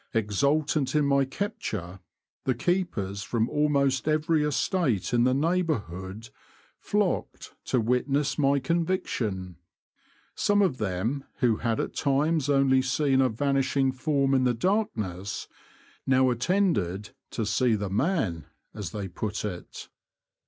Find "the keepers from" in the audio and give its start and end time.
2.45-3.47